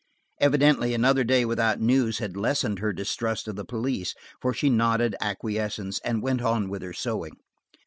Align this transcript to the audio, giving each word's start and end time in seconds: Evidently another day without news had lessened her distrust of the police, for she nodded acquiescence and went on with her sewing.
Evidently 0.39 0.95
another 0.95 1.23
day 1.23 1.45
without 1.45 1.79
news 1.79 2.17
had 2.17 2.35
lessened 2.35 2.79
her 2.79 2.91
distrust 2.91 3.47
of 3.47 3.55
the 3.55 3.63
police, 3.63 4.15
for 4.41 4.51
she 4.51 4.67
nodded 4.67 5.15
acquiescence 5.21 5.99
and 6.03 6.23
went 6.23 6.41
on 6.41 6.69
with 6.69 6.81
her 6.81 6.91
sewing. 6.91 7.33